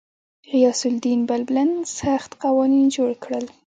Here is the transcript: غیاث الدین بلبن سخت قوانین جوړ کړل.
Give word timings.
غیاث 0.51 0.81
الدین 0.91 1.19
بلبن 1.29 1.69
سخت 1.99 2.31
قوانین 2.43 2.85
جوړ 2.95 3.09
کړل. 3.23 3.45